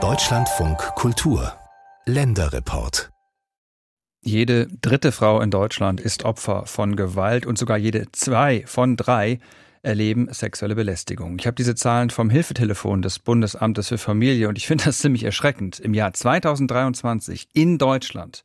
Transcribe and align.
Deutschlandfunk 0.00 0.78
Kultur 0.94 1.52
Länderreport 2.06 3.10
jede 4.22 4.68
dritte 4.80 5.10
Frau 5.10 5.40
in 5.40 5.50
Deutschland 5.50 6.00
ist 6.00 6.24
Opfer 6.24 6.66
von 6.66 6.94
Gewalt 6.94 7.44
und 7.44 7.58
sogar 7.58 7.76
jede 7.76 8.06
zwei 8.12 8.62
von 8.66 8.96
drei 8.96 9.40
erleben 9.82 10.32
sexuelle 10.32 10.76
Belästigung. 10.76 11.38
Ich 11.40 11.46
habe 11.46 11.56
diese 11.56 11.74
Zahlen 11.74 12.10
vom 12.10 12.30
Hilfetelefon 12.30 13.02
des 13.02 13.18
Bundesamtes 13.18 13.88
für 13.88 13.98
Familie 13.98 14.48
und 14.48 14.58
ich 14.58 14.68
finde 14.68 14.84
das 14.84 14.98
ziemlich 14.98 15.24
erschreckend. 15.24 15.80
Im 15.80 15.94
Jahr 15.94 16.12
2023 16.12 17.48
in 17.52 17.78
Deutschland 17.78 18.44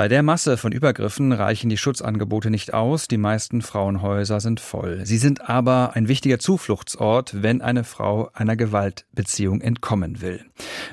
bei 0.00 0.08
der 0.08 0.22
Masse 0.22 0.56
von 0.56 0.72
Übergriffen 0.72 1.30
reichen 1.30 1.68
die 1.68 1.76
Schutzangebote 1.76 2.48
nicht 2.48 2.72
aus, 2.72 3.06
die 3.06 3.18
meisten 3.18 3.60
Frauenhäuser 3.60 4.40
sind 4.40 4.58
voll. 4.58 5.04
Sie 5.04 5.18
sind 5.18 5.50
aber 5.50 5.90
ein 5.92 6.08
wichtiger 6.08 6.38
Zufluchtsort, 6.38 7.42
wenn 7.42 7.60
eine 7.60 7.84
Frau 7.84 8.30
einer 8.32 8.56
Gewaltbeziehung 8.56 9.60
entkommen 9.60 10.22
will. 10.22 10.42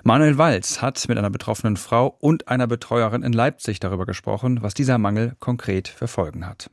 Manuel 0.03 0.37
Walz 0.37 0.81
hat 0.81 1.07
mit 1.07 1.17
einer 1.17 1.29
betroffenen 1.29 1.77
Frau 1.77 2.17
und 2.19 2.49
einer 2.49 2.67
Betreuerin 2.67 3.23
in 3.23 3.31
Leipzig 3.31 3.79
darüber 3.79 4.05
gesprochen, 4.05 4.61
was 4.61 4.73
dieser 4.73 4.97
Mangel 4.97 5.37
konkret 5.39 5.87
für 5.87 6.09
Folgen 6.09 6.45
hat. 6.45 6.69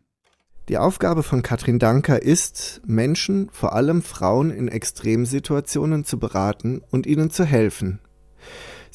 Die 0.69 0.79
Aufgabe 0.79 1.23
von 1.23 1.43
Katrin 1.43 1.79
Danker 1.79 2.21
ist, 2.21 2.83
Menschen, 2.85 3.49
vor 3.53 3.75
allem 3.75 4.03
Frauen 4.03 4.51
in 4.51 4.67
Extremsituationen 4.67 6.05
zu 6.05 6.19
beraten 6.19 6.83
und 6.91 7.07
ihnen 7.07 7.31
zu 7.31 7.45
helfen. 7.45 8.01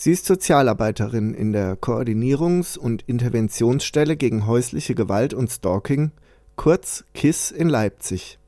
Sie 0.01 0.13
ist 0.13 0.27
Sozialarbeiterin 0.27 1.33
in 1.33 1.51
der 1.51 1.75
Koordinierungs- 1.75 2.77
und 2.77 3.03
Interventionsstelle 3.05 4.15
gegen 4.15 4.47
häusliche 4.47 4.95
Gewalt 4.95 5.33
und 5.33 5.51
Stalking, 5.51 6.13
kurz 6.55 7.03
KISS 7.13 7.51
in 7.51 7.67
Leipzig. 7.67 8.39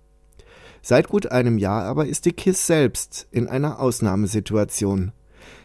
Seit 0.82 1.10
gut 1.10 1.30
einem 1.30 1.58
Jahr 1.58 1.84
aber 1.84 2.06
ist 2.06 2.24
die 2.24 2.32
KISS 2.32 2.68
selbst 2.68 3.28
in 3.32 3.50
einer 3.50 3.82
Ausnahmesituation. 3.82 5.12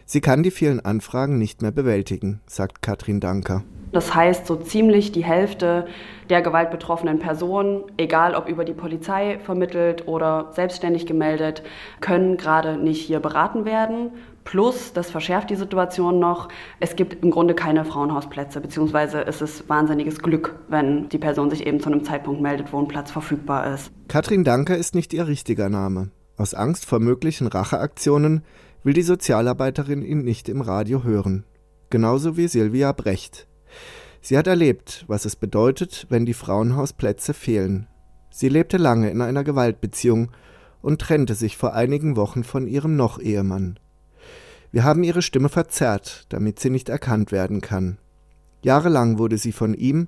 Sie 0.05 0.19
kann 0.19 0.43
die 0.43 0.51
vielen 0.51 0.81
Anfragen 0.81 1.37
nicht 1.37 1.61
mehr 1.61 1.71
bewältigen, 1.71 2.41
sagt 2.47 2.81
Katrin 2.81 3.21
Danker. 3.21 3.63
Das 3.91 4.13
heißt, 4.13 4.45
so 4.45 4.55
ziemlich 4.55 5.11
die 5.11 5.23
Hälfte 5.23 5.87
der 6.29 6.41
gewaltbetroffenen 6.41 7.19
Personen, 7.19 7.83
egal 7.97 8.35
ob 8.35 8.49
über 8.49 8.65
die 8.65 8.73
Polizei 8.73 9.39
vermittelt 9.39 10.07
oder 10.07 10.51
selbstständig 10.51 11.05
gemeldet, 11.05 11.63
können 12.01 12.37
gerade 12.37 12.77
nicht 12.77 13.01
hier 13.01 13.19
beraten 13.19 13.65
werden. 13.65 14.11
Plus, 14.43 14.93
das 14.93 15.09
verschärft 15.09 15.49
die 15.49 15.55
Situation 15.55 16.19
noch, 16.19 16.47
es 16.79 16.95
gibt 16.95 17.21
im 17.21 17.31
Grunde 17.31 17.53
keine 17.53 17.83
Frauenhausplätze, 17.83 18.61
beziehungsweise 18.61 19.25
es 19.25 19.41
ist 19.41 19.67
wahnsinniges 19.67 20.19
Glück, 20.19 20.55
wenn 20.69 21.09
die 21.09 21.17
Person 21.17 21.49
sich 21.49 21.65
eben 21.65 21.81
zu 21.81 21.89
einem 21.89 22.05
Zeitpunkt 22.05 22.41
meldet, 22.41 22.71
wo 22.71 22.79
ein 22.79 22.87
Platz 22.87 23.11
verfügbar 23.11 23.73
ist. 23.73 23.91
Katrin 24.07 24.43
Danker 24.45 24.77
ist 24.77 24.95
nicht 24.95 25.13
ihr 25.13 25.27
richtiger 25.27 25.67
Name. 25.67 26.11
Aus 26.37 26.53
Angst 26.53 26.85
vor 26.85 26.99
möglichen 26.99 27.47
Racheaktionen 27.47 28.43
will 28.83 28.93
die 28.93 29.01
Sozialarbeiterin 29.01 30.01
ihn 30.01 30.23
nicht 30.23 30.47
im 30.47 30.61
Radio 30.61 31.03
hören. 31.03 31.43
Genauso 31.89 32.37
wie 32.37 32.47
Silvia 32.47 32.91
Brecht. 32.93 33.47
Sie 34.21 34.37
hat 34.37 34.47
erlebt, 34.47 35.05
was 35.07 35.25
es 35.25 35.35
bedeutet, 35.35 36.05
wenn 36.09 36.25
die 36.25 36.33
Frauenhausplätze 36.33 37.33
fehlen. 37.33 37.87
Sie 38.29 38.49
lebte 38.49 38.77
lange 38.77 39.09
in 39.09 39.21
einer 39.21 39.43
Gewaltbeziehung 39.43 40.31
und 40.81 41.01
trennte 41.01 41.35
sich 41.35 41.57
vor 41.57 41.73
einigen 41.73 42.15
Wochen 42.15 42.43
von 42.43 42.67
ihrem 42.67 42.95
Noch-Ehemann. 42.95 43.79
Wir 44.71 44.83
haben 44.83 45.03
ihre 45.03 45.21
Stimme 45.21 45.49
verzerrt, 45.49 46.25
damit 46.29 46.59
sie 46.59 46.69
nicht 46.69 46.89
erkannt 46.89 47.31
werden 47.31 47.61
kann. 47.61 47.97
Jahrelang 48.61 49.17
wurde 49.17 49.37
sie 49.37 49.51
von 49.51 49.73
ihm, 49.73 50.07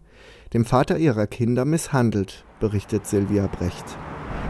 dem 0.53 0.65
Vater 0.65 0.97
ihrer 0.97 1.27
Kinder, 1.27 1.63
misshandelt, 1.65 2.43
berichtet 2.59 3.07
Silvia 3.07 3.47
Brecht. 3.47 3.97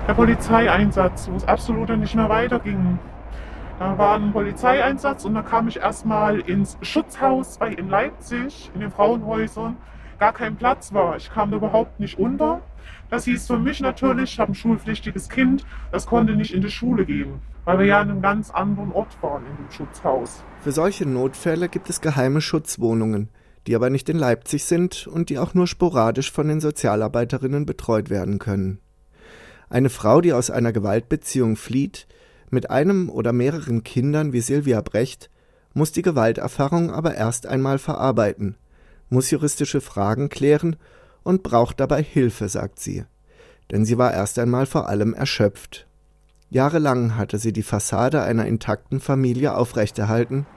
Der 0.07 0.13
Polizeieinsatz, 0.15 1.29
wo 1.29 1.35
es 1.35 1.45
absolut 1.45 1.89
nicht 1.97 2.15
mehr 2.15 2.29
weiterging. 2.29 2.97
Da 3.79 3.97
war 3.97 4.15
ein 4.15 4.33
Polizeieinsatz 4.33 5.25
und 5.25 5.33
da 5.33 5.41
kam 5.41 5.67
ich 5.67 5.77
erstmal 5.77 6.41
ins 6.41 6.77
Schutzhaus 6.81 7.57
in 7.77 7.89
Leipzig, 7.89 8.69
in 8.75 8.81
den 8.81 8.91
Frauenhäusern. 8.91 9.77
Gar 10.19 10.33
kein 10.33 10.57
Platz 10.57 10.93
war. 10.93 11.15
Ich 11.15 11.31
kam 11.31 11.53
überhaupt 11.53 11.99
nicht 11.99 12.19
unter. 12.19 12.61
Das 13.09 13.23
hieß 13.23 13.47
für 13.47 13.57
mich 13.57 13.79
natürlich, 13.79 14.33
ich 14.33 14.39
habe 14.39 14.51
ein 14.51 14.55
schulpflichtiges 14.55 15.29
Kind, 15.29 15.65
das 15.91 16.05
konnte 16.05 16.35
nicht 16.35 16.53
in 16.53 16.61
die 16.61 16.69
Schule 16.69 17.05
gehen 17.05 17.41
weil 17.69 17.77
wir 17.77 17.85
ja 17.85 18.01
an 18.01 18.09
einem 18.09 18.21
ganz 18.23 18.49
anderen 18.49 18.91
Ort 18.91 19.21
waren 19.21 19.45
in 19.45 19.55
dem 19.55 19.69
Schutzhaus. 19.69 20.43
Für 20.61 20.71
solche 20.71 21.05
Notfälle 21.05 21.69
gibt 21.69 21.87
es 21.91 22.01
geheime 22.01 22.41
Schutzwohnungen, 22.41 23.29
die 23.67 23.75
aber 23.75 23.91
nicht 23.91 24.09
in 24.09 24.17
Leipzig 24.17 24.65
sind 24.65 25.05
und 25.05 25.29
die 25.29 25.37
auch 25.37 25.53
nur 25.53 25.67
sporadisch 25.67 26.31
von 26.31 26.47
den 26.47 26.61
Sozialarbeiterinnen 26.61 27.67
betreut 27.67 28.09
werden 28.09 28.39
können. 28.39 28.79
Eine 29.69 29.91
Frau, 29.91 30.19
die 30.19 30.33
aus 30.33 30.49
einer 30.49 30.71
Gewaltbeziehung 30.71 31.57
flieht, 31.57 32.07
mit 32.51 32.69
einem 32.69 33.09
oder 33.09 33.33
mehreren 33.33 33.83
Kindern 33.83 34.33
wie 34.33 34.41
Silvia 34.41 34.81
Brecht, 34.81 35.29
muss 35.73 35.91
die 35.91 36.01
Gewalterfahrung 36.01 36.91
aber 36.91 37.15
erst 37.15 37.47
einmal 37.47 37.77
verarbeiten, 37.77 38.55
muss 39.09 39.31
juristische 39.31 39.81
Fragen 39.81 40.29
klären 40.29 40.75
und 41.23 41.43
braucht 41.43 41.79
dabei 41.79 42.01
Hilfe, 42.03 42.49
sagt 42.49 42.79
sie. 42.79 43.05
Denn 43.71 43.85
sie 43.85 43.97
war 43.97 44.13
erst 44.13 44.39
einmal 44.39 44.65
vor 44.65 44.89
allem 44.89 45.13
erschöpft. 45.13 45.87
Jahrelang 46.49 47.15
hatte 47.15 47.37
sie 47.37 47.53
die 47.53 47.63
Fassade 47.63 48.23
einer 48.23 48.47
intakten 48.47 48.99
Familie 48.99 49.55
aufrechterhalten, 49.55 50.47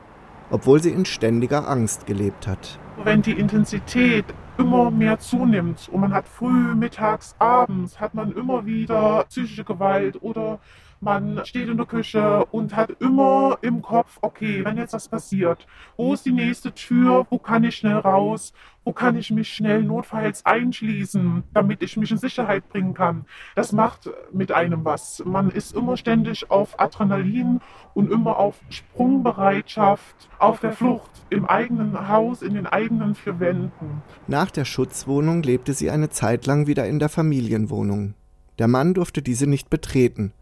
obwohl 0.51 0.83
sie 0.83 0.91
in 0.91 1.05
ständiger 1.05 1.69
Angst 1.69 2.07
gelebt 2.07 2.47
hat. 2.47 2.79
Wenn 3.05 3.21
die 3.21 3.33
Intensität 3.33 4.25
immer 4.59 4.91
mehr 4.91 5.19
zunimmt 5.19 5.89
und 5.91 6.01
man 6.01 6.15
hat 6.15 6.29
früh, 6.29 6.75
mittags, 6.75 7.35
abends, 7.39 8.01
hat 8.01 8.15
man 8.15 8.33
immer 8.33 8.65
wieder 8.65 9.25
psychische 9.29 9.65
Gewalt 9.65 10.23
oder 10.23 10.61
man 11.03 11.45
steht 11.45 11.69
in 11.69 11.77
der 11.77 11.87
Küche 11.87 12.45
und 12.53 12.77
hat 12.77 12.91
immer 13.01 13.59
im 13.61 13.83
Kopf, 13.83 14.19
okay, 14.23 14.65
wenn 14.65 14.77
jetzt 14.77 14.93
was 14.93 15.09
passiert, 15.09 15.67
wo 15.97 16.15
ist 16.15 16.25
die 16.25 16.33
nächste 16.33 16.73
Tür, 16.73 17.27
wo 17.29 17.39
kann 17.39 17.65
ich 17.65 17.75
schnell 17.77 17.97
raus, 17.97 18.53
wo 18.85 18.93
kann 18.93 19.17
ich 19.17 19.31
mich 19.33 19.53
schnell 19.53 19.83
notfalls 19.83 20.47
einschließen, 20.47 21.43
damit 21.53 21.83
ich 21.83 21.97
mich 21.97 22.13
in 22.13 22.19
Sicherheit 22.19 22.69
bringen 22.69 22.95
kann. 22.95 23.27
Das 23.57 23.73
macht 23.73 24.11
mit 24.33 24.53
einem 24.53 24.85
was. 24.85 25.23
Man 25.25 25.51
ist 25.51 25.75
immer 25.75 25.97
ständig 25.97 26.51
auf 26.51 26.79
Adrenalin 26.79 27.61
und 27.95 28.11
immer 28.11 28.37
auf 28.37 28.61
Sprungbereitschaft, 28.69 30.31
auf 30.39 30.61
der 30.61 30.73
Flucht, 30.73 31.11
im 31.31 31.47
eigenen 31.47 32.09
Haus, 32.09 32.43
in 32.43 32.55
den 32.55 32.67
eigenen 32.67 33.17
vier 33.17 33.41
Wänden. 33.41 34.03
Nach 34.29 34.53
der 34.53 34.65
Schutzwohnung 34.65 35.43
lebte 35.43 35.75
sie 35.75 35.91
eine 35.91 36.11
Zeit 36.11 36.47
lang 36.47 36.69
wieder 36.69 36.87
in 36.87 37.01
der 37.01 37.09
Familienwohnung. 37.09 38.15
Der 38.61 38.69
Mann 38.69 38.95
durfte 38.95 39.23
diese 39.23 39.49
nicht 39.49 39.69
betreten 39.69 40.33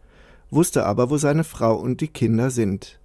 wusste 0.51 0.87
aber, 0.87 1.11
wo 1.11 1.17
seine 1.17 1.45
Frau 1.45 1.75
und 1.75 2.01
die 2.01 2.09
Kinder 2.09 2.51
sind. 2.51 3.01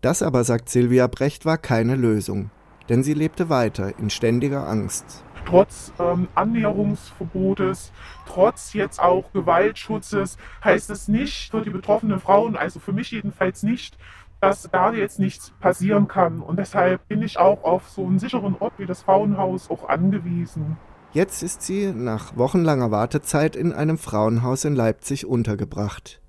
Das 0.00 0.22
aber, 0.22 0.44
sagt 0.44 0.68
Silvia 0.68 1.06
Brecht, 1.06 1.44
war 1.44 1.58
keine 1.58 1.96
Lösung, 1.96 2.50
denn 2.88 3.02
sie 3.02 3.14
lebte 3.14 3.48
weiter 3.48 3.98
in 3.98 4.10
ständiger 4.10 4.68
Angst. 4.68 5.24
Trotz 5.46 5.92
ähm, 6.00 6.28
Annäherungsverbotes, 6.34 7.92
trotz 8.26 8.72
jetzt 8.72 9.00
auch 9.00 9.32
Gewaltschutzes, 9.32 10.38
heißt 10.64 10.90
es 10.90 11.08
nicht 11.08 11.50
für 11.50 11.62
die 11.62 11.70
betroffenen 11.70 12.18
Frauen, 12.18 12.56
also 12.56 12.80
für 12.80 12.92
mich 12.92 13.12
jedenfalls 13.12 13.62
nicht, 13.62 13.96
dass 14.40 14.68
da 14.70 14.92
jetzt 14.92 15.18
nichts 15.18 15.52
passieren 15.60 16.08
kann. 16.08 16.40
Und 16.40 16.58
deshalb 16.58 17.06
bin 17.08 17.22
ich 17.22 17.38
auch 17.38 17.64
auf 17.64 17.88
so 17.88 18.04
einen 18.04 18.18
sicheren 18.18 18.56
Ort 18.58 18.74
wie 18.78 18.86
das 18.86 19.02
Frauenhaus 19.02 19.70
auch 19.70 19.88
angewiesen. 19.88 20.76
Jetzt 21.12 21.42
ist 21.42 21.62
sie 21.62 21.92
nach 21.92 22.36
wochenlanger 22.36 22.90
Wartezeit 22.90 23.56
in 23.56 23.72
einem 23.72 23.98
Frauenhaus 23.98 24.64
in 24.64 24.74
Leipzig 24.74 25.26
untergebracht. 25.26 26.20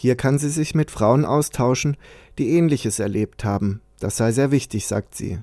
Hier 0.00 0.14
kann 0.14 0.38
sie 0.38 0.48
sich 0.48 0.76
mit 0.76 0.92
Frauen 0.92 1.24
austauschen, 1.24 1.96
die 2.38 2.50
Ähnliches 2.50 3.00
erlebt 3.00 3.44
haben. 3.44 3.80
Das 3.98 4.16
sei 4.16 4.30
sehr 4.30 4.52
wichtig, 4.52 4.86
sagt 4.86 5.16
sie. 5.16 5.40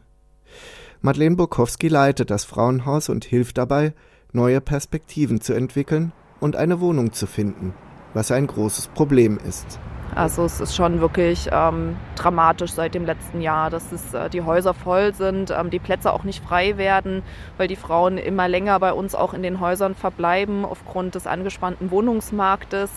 Madeleine 1.02 1.36
Bukowski 1.36 1.90
leitet 1.90 2.30
das 2.30 2.46
Frauenhaus 2.46 3.10
und 3.10 3.26
hilft 3.26 3.58
dabei, 3.58 3.94
neue 4.32 4.62
Perspektiven 4.62 5.42
zu 5.42 5.52
entwickeln 5.52 6.14
und 6.40 6.56
eine 6.56 6.80
Wohnung 6.80 7.12
zu 7.12 7.28
finden, 7.28 7.74
was 8.14 8.32
ein 8.32 8.48
großes 8.48 8.88
Problem 8.88 9.38
ist. 9.46 9.78
Also 10.14 10.46
es 10.46 10.62
ist 10.62 10.76
schon 10.76 11.02
wirklich 11.02 11.50
ähm, 11.52 11.98
dramatisch 12.16 12.72
seit 12.72 12.96
dem 12.96 13.06
letzten 13.06 13.42
Jahr, 13.42 13.70
dass 13.70 13.92
es, 13.92 14.14
äh, 14.14 14.30
die 14.30 14.42
Häuser 14.42 14.74
voll 14.74 15.14
sind, 15.14 15.52
ähm, 15.52 15.70
die 15.70 15.80
Plätze 15.80 16.14
auch 16.14 16.24
nicht 16.24 16.44
frei 16.44 16.78
werden, 16.78 17.24
weil 17.58 17.68
die 17.68 17.76
Frauen 17.76 18.18
immer 18.18 18.48
länger 18.48 18.80
bei 18.80 18.94
uns 18.94 19.16
auch 19.16 19.34
in 19.34 19.44
den 19.44 19.60
Häusern 19.60 19.96
verbleiben 19.96 20.64
aufgrund 20.64 21.16
des 21.16 21.28
angespannten 21.28 21.92
Wohnungsmarktes 21.92 22.90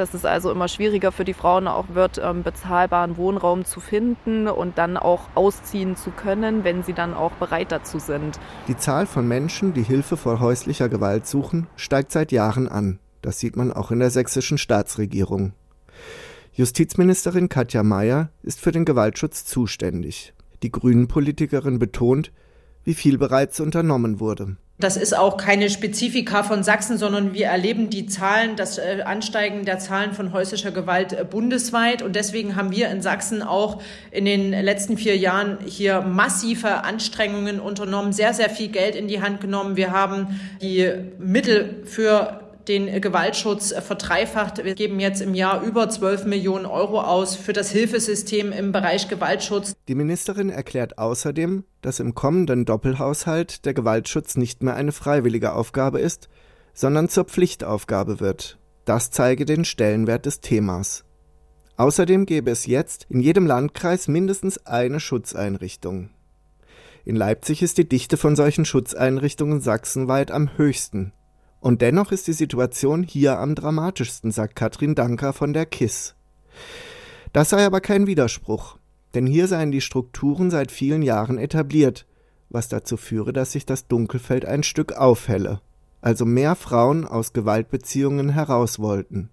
dass 0.00 0.14
es 0.14 0.24
also 0.24 0.50
immer 0.50 0.66
schwieriger 0.66 1.12
für 1.12 1.24
die 1.24 1.34
Frauen 1.34 1.68
auch 1.68 1.90
wird, 1.92 2.20
ähm, 2.22 2.42
bezahlbaren 2.42 3.18
Wohnraum 3.18 3.64
zu 3.66 3.80
finden 3.80 4.48
und 4.48 4.78
dann 4.78 4.96
auch 4.96 5.28
ausziehen 5.34 5.94
zu 5.94 6.10
können, 6.10 6.64
wenn 6.64 6.82
sie 6.82 6.94
dann 6.94 7.12
auch 7.12 7.32
bereit 7.32 7.70
dazu 7.70 7.98
sind. 7.98 8.40
Die 8.66 8.76
Zahl 8.76 9.06
von 9.06 9.28
Menschen, 9.28 9.74
die 9.74 9.82
Hilfe 9.82 10.16
vor 10.16 10.40
häuslicher 10.40 10.88
Gewalt 10.88 11.26
suchen, 11.26 11.66
steigt 11.76 12.12
seit 12.12 12.32
Jahren 12.32 12.66
an. 12.66 12.98
Das 13.20 13.38
sieht 13.38 13.56
man 13.56 13.72
auch 13.72 13.90
in 13.90 13.98
der 13.98 14.10
sächsischen 14.10 14.56
Staatsregierung. 14.56 15.52
Justizministerin 16.60 17.48
Katja 17.48 17.82
Mayer 17.82 18.28
ist 18.42 18.60
für 18.60 18.70
den 18.70 18.84
Gewaltschutz 18.84 19.46
zuständig. 19.46 20.34
Die 20.62 20.70
Grünen-Politikerin 20.70 21.78
betont, 21.78 22.32
wie 22.84 22.92
viel 22.92 23.16
bereits 23.16 23.60
unternommen 23.60 24.20
wurde. 24.20 24.58
Das 24.78 24.98
ist 24.98 25.16
auch 25.16 25.38
keine 25.38 25.70
Spezifika 25.70 26.42
von 26.42 26.62
Sachsen, 26.62 26.98
sondern 26.98 27.32
wir 27.32 27.46
erleben 27.46 27.88
die 27.88 28.06
Zahlen, 28.06 28.56
das 28.56 28.76
äh, 28.76 29.02
Ansteigen 29.06 29.64
der 29.64 29.78
Zahlen 29.78 30.12
von 30.12 30.34
häuslicher 30.34 30.70
Gewalt 30.70 31.14
äh, 31.14 31.24
bundesweit. 31.24 32.02
Und 32.02 32.14
deswegen 32.14 32.56
haben 32.56 32.72
wir 32.72 32.90
in 32.90 33.00
Sachsen 33.00 33.42
auch 33.42 33.80
in 34.10 34.26
den 34.26 34.50
letzten 34.50 34.98
vier 34.98 35.16
Jahren 35.16 35.58
hier 35.64 36.02
massive 36.02 36.84
Anstrengungen 36.84 37.58
unternommen, 37.58 38.12
sehr, 38.12 38.34
sehr 38.34 38.50
viel 38.50 38.68
Geld 38.68 38.96
in 38.96 39.08
die 39.08 39.22
Hand 39.22 39.40
genommen. 39.40 39.76
Wir 39.76 39.92
haben 39.92 40.38
die 40.60 40.92
Mittel 41.18 41.82
für 41.84 42.39
den 42.70 43.00
Gewaltschutz 43.00 43.74
verdreifacht. 43.74 44.64
Wir 44.64 44.76
geben 44.76 45.00
jetzt 45.00 45.20
im 45.20 45.34
Jahr 45.34 45.62
über 45.62 45.88
12 45.88 46.24
Millionen 46.24 46.66
Euro 46.66 47.00
aus 47.00 47.34
für 47.34 47.52
das 47.52 47.70
Hilfesystem 47.72 48.52
im 48.52 48.70
Bereich 48.70 49.08
Gewaltschutz. 49.08 49.74
Die 49.88 49.96
Ministerin 49.96 50.50
erklärt 50.50 50.96
außerdem, 50.96 51.64
dass 51.82 51.98
im 51.98 52.14
kommenden 52.14 52.64
Doppelhaushalt 52.64 53.64
der 53.64 53.74
Gewaltschutz 53.74 54.36
nicht 54.36 54.62
mehr 54.62 54.76
eine 54.76 54.92
freiwillige 54.92 55.52
Aufgabe 55.52 55.98
ist, 55.98 56.28
sondern 56.72 57.08
zur 57.08 57.24
Pflichtaufgabe 57.24 58.20
wird. 58.20 58.60
Das 58.84 59.10
zeige 59.10 59.44
den 59.44 59.64
Stellenwert 59.64 60.24
des 60.26 60.40
Themas. 60.40 61.04
Außerdem 61.76 62.24
gäbe 62.24 62.52
es 62.52 62.66
jetzt 62.66 63.06
in 63.08 63.20
jedem 63.20 63.46
Landkreis 63.46 64.06
mindestens 64.06 64.64
eine 64.64 65.00
Schutzeinrichtung. 65.00 66.10
In 67.04 67.16
Leipzig 67.16 67.62
ist 67.62 67.78
die 67.78 67.88
Dichte 67.88 68.16
von 68.16 68.36
solchen 68.36 68.64
Schutzeinrichtungen 68.64 69.60
sachsenweit 69.60 70.30
am 70.30 70.56
höchsten. 70.56 71.12
Und 71.60 71.82
dennoch 71.82 72.10
ist 72.10 72.26
die 72.26 72.32
Situation 72.32 73.02
hier 73.02 73.38
am 73.38 73.54
dramatischsten, 73.54 74.32
sagt 74.32 74.56
Katrin 74.56 74.94
Danker 74.94 75.32
von 75.32 75.52
der 75.52 75.66
KISS. 75.66 76.14
Das 77.32 77.50
sei 77.50 77.64
aber 77.64 77.80
kein 77.80 78.06
Widerspruch, 78.06 78.78
denn 79.14 79.26
hier 79.26 79.46
seien 79.46 79.70
die 79.70 79.82
Strukturen 79.82 80.50
seit 80.50 80.72
vielen 80.72 81.02
Jahren 81.02 81.38
etabliert, 81.38 82.06
was 82.48 82.68
dazu 82.68 82.96
führe, 82.96 83.32
dass 83.32 83.52
sich 83.52 83.66
das 83.66 83.86
Dunkelfeld 83.86 84.44
ein 84.44 84.62
Stück 84.62 84.92
aufhelle, 84.94 85.60
also 86.00 86.24
mehr 86.24 86.56
Frauen 86.56 87.06
aus 87.06 87.32
Gewaltbeziehungen 87.32 88.30
heraus 88.30 88.78
wollten. 88.78 89.30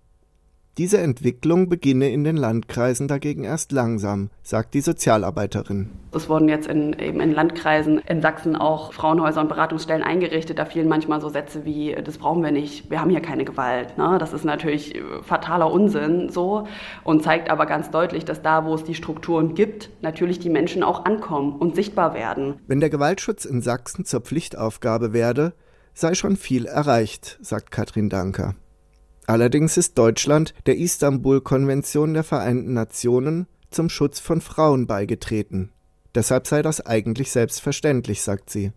Diese 0.78 1.00
Entwicklung 1.00 1.70
beginne 1.70 2.12
in 2.12 2.24
den 2.24 2.38
Landkreisen 2.38 3.08
dagegen 3.08 3.44
erst 3.44 3.72
langsam, 3.72 4.30
sagt 4.44 4.76
die 4.76 4.82
Sozialarbeiterin. 4.82 5.90
Es 6.12 6.30
wurden 6.30 6.48
jetzt 6.48 6.68
in, 6.68 6.94
eben 7.00 7.20
in 7.20 7.32
Landkreisen 7.32 7.98
in 7.98 8.22
Sachsen 8.22 8.56
auch 8.56 8.94
Frauenhäuser 8.94 9.42
und 9.42 9.50
Beratungsstellen 9.50 10.04
eingerichtet. 10.04 10.60
Da 10.60 10.66
fielen 10.66 10.88
manchmal 10.88 11.20
so 11.20 11.30
Sätze 11.30 11.66
wie, 11.66 11.96
das 11.96 12.20
brauchen 12.20 12.44
wir 12.44 12.52
nicht, 12.52 12.92
wir 12.92 13.02
haben 13.02 13.10
hier 13.10 13.22
keine 13.22 13.44
Gewalt. 13.44 13.98
Ne? 13.98 14.18
Das 14.20 14.34
ist 14.34 14.46
natürlich 14.46 15.02
fataler 15.24 15.72
Unsinn 15.72 16.30
so 16.30 16.68
und 17.04 17.24
zeigt 17.24 17.50
aber 17.50 17.66
ganz 17.66 17.90
deutlich, 17.90 18.24
dass 18.24 18.44
da, 18.44 18.64
wo 18.64 18.76
es 18.76 18.84
die 18.84 18.94
Strukturen 18.94 19.56
gibt, 19.56 19.90
natürlich 20.04 20.38
die 20.38 20.52
Menschen 20.52 20.84
auch 20.84 21.06
ankommen 21.06 21.54
und 21.54 21.74
sichtbar 21.74 22.14
werden. 22.14 22.60
Wenn 22.68 22.82
der 22.82 22.92
Gewaltschutz 22.92 23.46
in 23.46 23.62
Sachsen 23.62 24.06
zur 24.06 24.22
Pflichtaufgabe 24.22 25.12
werde, 25.12 25.54
sei 25.96 26.14
schon 26.14 26.36
viel 26.36 26.68
erreicht, 26.68 27.40
sagt 27.42 27.72
Katrin 27.72 28.10
Danker. 28.10 28.54
Allerdings 29.28 29.76
ist 29.76 29.98
Deutschland 29.98 30.54
der 30.68 30.78
Istanbul-Konvention 30.78 32.14
der 32.14 32.24
Vereinten 32.24 32.74
Nationen 32.74 33.46
zum 33.70 33.90
Schutz 33.90 34.22
von 34.22 34.40
Frauen 34.40 34.88
beigetreten. 34.88 35.72
Deshalb 36.16 36.48
sei 36.48 36.62
das 36.62 36.86
eigentlich 36.86 37.32
selbstverständlich, 37.32 38.22
sagt 38.22 38.50
sie. 38.50 38.72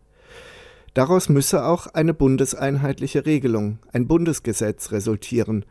Daraus 0.92 1.28
müsse 1.28 1.64
auch 1.64 1.86
eine 1.86 2.14
bundeseinheitliche 2.14 3.26
Regelung, 3.26 3.78
ein 3.92 4.08
Bundesgesetz 4.08 4.90
resultieren, 4.90 5.64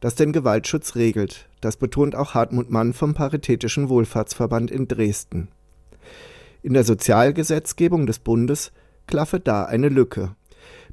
das 0.00 0.16
den 0.16 0.34
Gewaltschutz 0.34 0.96
regelt. 0.96 1.48
Das 1.62 1.78
betont 1.78 2.14
auch 2.14 2.34
Hartmut 2.34 2.70
Mann 2.70 2.92
vom 2.92 3.14
Paritätischen 3.14 3.88
Wohlfahrtsverband 3.88 4.70
in 4.70 4.86
Dresden. 4.86 5.48
In 6.62 6.74
der 6.74 6.84
Sozialgesetzgebung 6.84 8.06
des 8.06 8.18
Bundes 8.18 8.70
klaffe 9.06 9.40
da 9.40 9.64
eine 9.64 9.88
Lücke. 9.88 10.36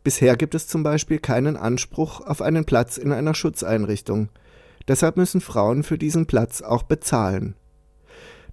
Bisher 0.04 0.36
gibt 0.36 0.54
es 0.54 0.68
zum 0.68 0.84
Beispiel 0.84 1.20
keinen 1.20 1.56
Anspruch 1.56 2.20
auf 2.22 2.42
einen 2.42 2.66
Platz 2.66 2.98
in 2.98 3.12
einer 3.12 3.34
Schutzeinrichtung. 3.34 4.30
Deshalb 4.88 5.16
müssen 5.16 5.40
Frauen 5.40 5.84
für 5.84 5.98
diesen 5.98 6.26
Platz 6.26 6.62
auch 6.62 6.84
bezahlen. 6.84 7.56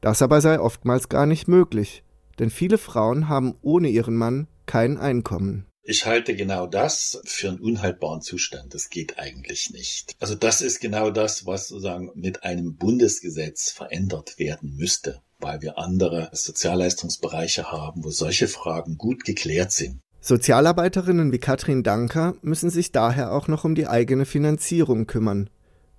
Das 0.01 0.23
aber 0.23 0.41
sei 0.41 0.61
oftmals 0.61 1.09
gar 1.09 1.27
nicht 1.27 1.49
möglich, 1.49 2.05
denn 2.39 2.51
viele 2.51 2.79
Frauen 2.79 3.29
haben 3.29 3.57
ohne 3.63 3.89
ihren 3.89 4.15
Mann 4.15 4.47
kein 4.67 4.97
Einkommen. 4.97 5.67
Ich 5.83 6.07
halte 6.07 6.37
genau 6.37 6.67
das 6.67 7.21
für 7.25 7.49
einen 7.49 7.59
unhaltbaren 7.59 8.21
Zustand. 8.21 8.75
Das 8.75 8.91
geht 8.91 9.19
eigentlich 9.19 9.71
nicht. 9.71 10.15
Also 10.21 10.37
das 10.37 10.61
ist 10.61 10.81
genau 10.81 11.11
das, 11.11 11.47
was 11.47 11.69
sozusagen 11.69 12.13
mit 12.15 12.45
einem 12.45 12.77
Bundesgesetz 12.77 13.71
verändert 13.71 14.39
werden 14.39 14.77
müsste, 14.77 15.21
weil 15.39 15.63
wir 15.63 15.79
andere 15.79 16.29
Sozialleistungsbereiche 16.33 17.73
haben, 17.73 18.05
wo 18.05 18.11
solche 18.11 18.47
Fragen 18.47 18.99
gut 18.99 19.25
geklärt 19.25 19.73
sind. 19.73 20.01
Sozialarbeiterinnen 20.23 21.33
wie 21.33 21.39
Katrin 21.39 21.83
Danker 21.83 22.35
müssen 22.43 22.69
sich 22.69 22.93
daher 22.93 23.33
auch 23.33 23.49
noch 23.49 23.65
um 23.65 23.75
die 23.75 23.87
eigene 23.87 24.27
Finanzierung 24.27 25.07
kümmern, 25.07 25.49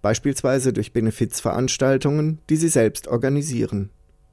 beispielsweise 0.04 0.74
durch 0.74 0.94
Benefizveranstaltungen, 0.94 2.40
die 2.48 2.56
sie 2.56 2.68
selbst 2.68 3.08
organisieren, 3.08 3.90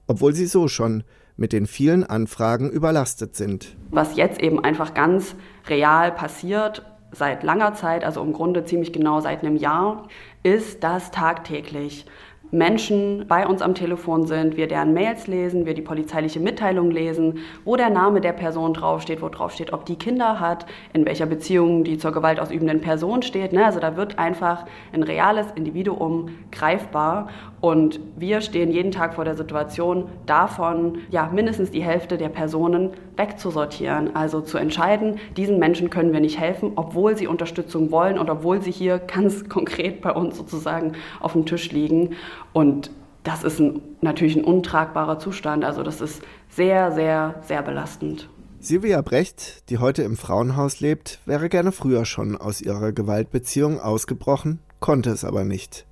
obwohl 0.06 0.34
sie 0.34 0.44
so 0.44 0.68
schon 0.68 1.04
mit 1.38 1.54
den 1.54 1.66
vielen 1.66 2.04
Anfragen 2.04 2.70
überlastet 2.70 3.34
sind. 3.34 3.76
Was 3.90 4.16
jetzt 4.16 4.42
eben 4.42 4.62
einfach 4.62 4.92
ganz 4.92 5.34
real 5.68 6.12
passiert, 6.12 6.84
seit 7.12 7.42
langer 7.42 7.74
Zeit, 7.74 8.04
also 8.04 8.22
im 8.22 8.34
Grunde 8.34 8.64
ziemlich 8.66 8.92
genau 8.92 9.20
seit 9.20 9.42
einem 9.42 9.56
Jahr, 9.56 10.08
ist, 10.42 10.84
dass 10.84 11.10
tagtäglich 11.10 12.04
Menschen 12.50 13.26
bei 13.28 13.46
uns 13.46 13.60
am 13.60 13.74
Telefon 13.74 14.26
sind, 14.26 14.56
wir 14.56 14.68
deren 14.68 14.94
Mails 14.94 15.26
lesen, 15.26 15.66
wir 15.66 15.74
die 15.74 15.82
polizeiliche 15.82 16.40
Mitteilung 16.40 16.90
lesen, 16.90 17.40
wo 17.64 17.76
der 17.76 17.90
Name 17.90 18.22
der 18.22 18.32
Person 18.32 18.72
draufsteht, 18.72 19.20
wo 19.20 19.28
draufsteht, 19.28 19.72
ob 19.72 19.84
die 19.84 19.96
Kinder 19.96 20.40
hat, 20.40 20.64
in 20.94 21.04
welcher 21.04 21.26
Beziehung 21.26 21.84
die 21.84 21.98
zur 21.98 22.12
gewaltausübenden 22.12 22.80
Person 22.80 23.22
steht. 23.22 23.52
Ne? 23.52 23.66
Also 23.66 23.80
da 23.80 23.96
wird 23.96 24.18
einfach 24.18 24.64
ein 24.92 25.02
reales 25.02 25.48
Individuum 25.56 26.30
greifbar 26.50 27.28
und 27.60 28.00
wir 28.16 28.40
stehen 28.40 28.70
jeden 28.70 28.92
Tag 28.92 29.14
vor 29.14 29.24
der 29.24 29.34
Situation, 29.34 30.08
davon 30.26 30.98
ja 31.10 31.28
mindestens 31.32 31.70
die 31.70 31.82
Hälfte 31.82 32.16
der 32.16 32.28
Personen 32.28 32.90
wegzusortieren. 33.16 34.14
Also 34.14 34.40
zu 34.40 34.58
entscheiden, 34.58 35.18
diesen 35.36 35.58
Menschen 35.58 35.90
können 35.90 36.12
wir 36.12 36.20
nicht 36.20 36.38
helfen, 36.38 36.72
obwohl 36.76 37.16
sie 37.16 37.26
Unterstützung 37.26 37.90
wollen 37.90 38.16
und 38.18 38.30
obwohl 38.30 38.62
sie 38.62 38.70
hier 38.70 38.98
ganz 39.14 39.48
konkret 39.48 40.00
bei 40.00 40.12
uns 40.12 40.36
sozusagen 40.38 40.92
auf 41.20 41.32
dem 41.32 41.44
Tisch 41.44 41.72
liegen. 41.72 42.16
Und 42.52 42.90
das 43.22 43.44
ist 43.44 43.60
ein, 43.60 43.80
natürlich 44.00 44.36
ein 44.36 44.44
untragbarer 44.44 45.18
Zustand. 45.18 45.64
Also 45.64 45.82
das 45.82 46.00
ist 46.00 46.22
sehr, 46.48 46.92
sehr, 46.92 47.36
sehr 47.42 47.62
belastend. 47.62 48.28
Silvia 48.60 49.02
Brecht, 49.02 49.70
die 49.70 49.78
heute 49.78 50.02
im 50.02 50.16
Frauenhaus 50.16 50.80
lebt, 50.80 51.20
wäre 51.26 51.48
gerne 51.48 51.70
früher 51.70 52.04
schon 52.04 52.36
aus 52.36 52.60
ihrer 52.60 52.92
Gewaltbeziehung 52.92 53.80
ausgebrochen, 53.80 54.58
konnte 54.80 55.10
es 55.10 55.24
aber 55.24 55.44
nicht. 55.44 55.86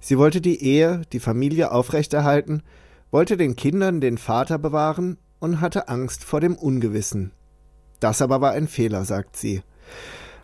Sie 0.00 0.18
wollte 0.18 0.40
die 0.40 0.62
Ehe, 0.62 1.02
die 1.12 1.20
Familie 1.20 1.72
aufrechterhalten, 1.72 2.62
wollte 3.10 3.36
den 3.36 3.56
Kindern 3.56 4.00
den 4.00 4.18
Vater 4.18 4.58
bewahren 4.58 5.16
und 5.38 5.60
hatte 5.60 5.88
Angst 5.88 6.24
vor 6.24 6.40
dem 6.40 6.54
Ungewissen. 6.54 7.32
Das 7.98 8.20
aber 8.20 8.40
war 8.40 8.52
ein 8.52 8.68
Fehler, 8.68 9.04
sagt 9.04 9.36
sie. 9.36 9.62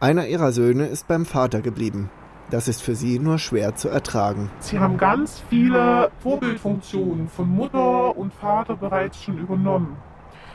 Einer 0.00 0.26
ihrer 0.26 0.52
Söhne 0.52 0.86
ist 0.86 1.06
beim 1.06 1.26
Vater 1.26 1.60
geblieben. 1.60 2.10
Das 2.50 2.68
ist 2.68 2.82
für 2.82 2.94
sie 2.94 3.18
nur 3.18 3.38
schwer 3.38 3.74
zu 3.74 3.88
ertragen. 3.88 4.50
Sie 4.58 4.78
haben 4.78 4.98
ganz 4.98 5.42
viele 5.48 6.10
Vorbildfunktionen 6.18 7.28
von 7.28 7.48
Mutter 7.48 8.16
und 8.16 8.34
Vater 8.34 8.76
bereits 8.76 9.22
schon 9.22 9.38
übernommen. 9.38 9.96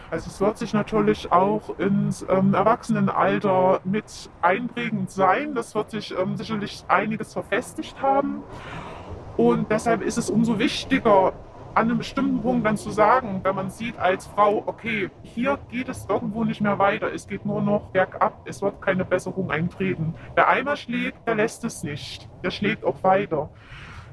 Also 0.09 0.29
es 0.29 0.39
wird 0.39 0.57
sich 0.57 0.73
natürlich 0.73 1.31
auch 1.31 1.77
ins 1.79 2.25
ähm, 2.29 2.53
Erwachsenenalter 2.53 3.81
mit 3.83 4.05
einprägend 4.41 5.11
sein. 5.11 5.53
Das 5.53 5.75
wird 5.75 5.91
sich 5.91 6.15
ähm, 6.17 6.37
sicherlich 6.37 6.85
einiges 6.87 7.33
verfestigt 7.33 8.01
haben. 8.01 8.43
Und 9.35 9.69
deshalb 9.69 10.01
ist 10.01 10.17
es 10.17 10.29
umso 10.29 10.59
wichtiger, 10.59 11.33
an 11.77 11.89
einem 11.89 11.99
bestimmten 11.99 12.41
Punkt 12.41 12.65
dann 12.65 12.75
zu 12.75 12.89
sagen, 12.89 13.41
wenn 13.43 13.53
man 13.53 13.69
sieht 13.69 13.99
als 13.99 14.25
Frau, 14.25 14.63
okay, 14.65 15.11
hier 15.21 15.59
geht 15.69 15.89
es 15.89 16.07
irgendwo 16.09 16.43
nicht 16.43 16.59
mehr 16.59 16.79
weiter, 16.79 17.13
es 17.13 17.27
geht 17.27 17.45
nur 17.45 17.61
noch 17.61 17.91
bergab, 17.91 18.41
es 18.45 18.63
wird 18.63 18.81
keine 18.81 19.05
Besserung 19.05 19.51
eintreten. 19.51 20.15
Wer 20.33 20.47
einmal 20.47 20.75
schlägt, 20.75 21.27
der 21.27 21.35
lässt 21.35 21.63
es 21.63 21.83
nicht, 21.83 22.27
der 22.43 22.49
schlägt 22.49 22.83
auch 22.83 23.03
weiter. 23.03 23.51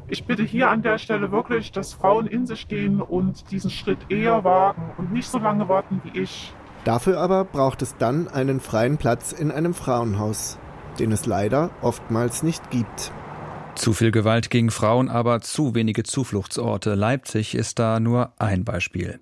Ich 0.08 0.26
bitte 0.26 0.42
hier 0.42 0.68
an 0.68 0.82
der 0.82 0.98
Stelle 0.98 1.32
wirklich, 1.32 1.72
dass 1.72 1.94
Frauen 1.94 2.26
in 2.26 2.44
sich 2.44 2.68
gehen 2.68 3.00
und 3.00 3.50
diesen 3.50 3.70
Schritt 3.70 4.10
eher 4.10 4.44
wagen 4.44 4.92
und 4.98 5.10
nicht 5.10 5.30
so 5.30 5.38
lange 5.38 5.66
warten 5.66 6.02
wie 6.04 6.20
ich. 6.20 6.52
Dafür 6.84 7.18
aber 7.18 7.44
braucht 7.44 7.80
es 7.80 7.96
dann 7.96 8.28
einen 8.28 8.60
freien 8.60 8.98
Platz 8.98 9.32
in 9.32 9.50
einem 9.50 9.72
Frauenhaus, 9.72 10.58
den 10.98 11.12
es 11.12 11.24
leider 11.24 11.70
oftmals 11.80 12.42
nicht 12.42 12.70
gibt. 12.70 13.10
Zu 13.74 13.92
viel 13.92 14.12
Gewalt 14.12 14.50
gegen 14.50 14.70
Frauen, 14.70 15.08
aber 15.08 15.40
zu 15.40 15.74
wenige 15.74 16.04
Zufluchtsorte. 16.04 16.94
Leipzig 16.94 17.54
ist 17.54 17.78
da 17.78 18.00
nur 18.00 18.32
ein 18.38 18.64
Beispiel. 18.64 19.20